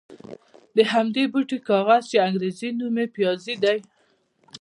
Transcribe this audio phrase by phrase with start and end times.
[0.75, 3.77] د همدې بوټي کاغذ چې انګرېزي نوم یې پپیازي دی.